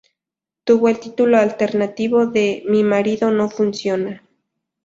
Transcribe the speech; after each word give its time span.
Tuvo 0.63 0.89
el 0.89 0.99
título 0.99 1.37
alternativo 1.37 2.25
de 2.25 2.63
"Mi 2.65 2.83
marido 2.83 3.29
no 3.29 3.51
funciona". 3.51 4.23